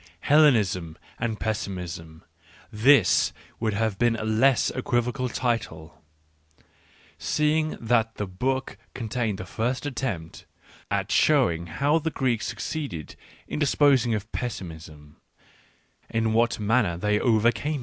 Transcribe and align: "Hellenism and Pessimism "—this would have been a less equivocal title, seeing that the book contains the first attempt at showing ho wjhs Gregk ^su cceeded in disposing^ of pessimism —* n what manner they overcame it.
"Hellenism 0.31 0.97
and 1.19 1.39
Pessimism 1.39 2.23
"—this 2.87 3.31
would 3.59 3.75
have 3.75 3.99
been 3.99 4.15
a 4.15 4.23
less 4.23 4.71
equivocal 4.71 5.29
title, 5.29 6.01
seeing 7.19 7.77
that 7.79 8.15
the 8.15 8.25
book 8.25 8.77
contains 8.95 9.37
the 9.37 9.45
first 9.45 9.85
attempt 9.85 10.47
at 10.89 11.11
showing 11.11 11.67
ho 11.67 11.99
wjhs 11.99 12.13
Gregk 12.13 12.39
^su 12.39 12.55
cceeded 12.89 13.15
in 13.47 13.59
disposing^ 13.59 14.15
of 14.15 14.31
pessimism 14.31 15.17
—* 15.83 16.11
n 16.11 16.33
what 16.33 16.59
manner 16.59 16.97
they 16.97 17.19
overcame 17.19 17.75
it. 17.75 17.79